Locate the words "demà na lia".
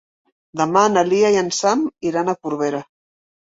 0.61-1.31